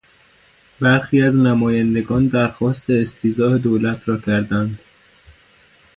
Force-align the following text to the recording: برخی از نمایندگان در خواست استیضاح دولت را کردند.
برخی 0.79 1.21
از 1.23 1.35
نمایندگان 1.35 2.27
در 2.27 2.47
خواست 2.51 2.89
استیضاح 2.89 3.57
دولت 3.57 4.09
را 4.09 4.17
کردند. 4.17 4.79